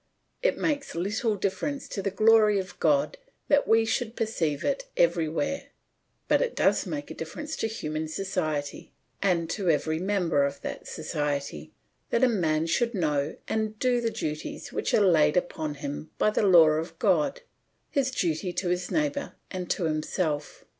It 0.41 0.57
makes 0.57 0.95
little 0.95 1.35
difference 1.35 1.87
to 1.89 2.01
the 2.01 2.09
glory 2.09 2.57
of 2.57 2.79
God 2.79 3.19
that 3.49 3.67
we 3.67 3.85
should 3.85 4.15
perceive 4.15 4.63
it 4.63 4.85
everywhere, 4.97 5.67
but 6.27 6.41
it 6.41 6.55
does 6.55 6.87
make 6.87 7.11
a 7.11 7.13
difference 7.13 7.55
to 7.57 7.67
human 7.67 8.07
society, 8.07 8.93
and 9.21 9.47
to 9.51 9.69
every 9.69 9.99
member 9.99 10.43
of 10.43 10.59
that 10.61 10.87
society, 10.87 11.71
that 12.09 12.23
a 12.23 12.27
man 12.29 12.65
should 12.65 12.95
know 12.95 13.35
and 13.47 13.77
do 13.77 14.01
the 14.01 14.09
duties 14.09 14.73
which 14.73 14.91
are 14.95 15.05
laid 15.05 15.37
upon 15.37 15.75
him 15.75 16.09
by 16.17 16.31
the 16.31 16.41
law 16.47 16.69
of 16.69 16.97
God, 16.97 17.41
his 17.91 18.09
duty 18.09 18.51
to 18.53 18.69
his 18.69 18.89
neighbour 18.89 19.33
and 19.51 19.69
to 19.69 19.83
himself. 19.83 20.65